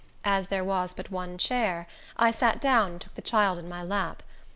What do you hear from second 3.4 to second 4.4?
in my lap.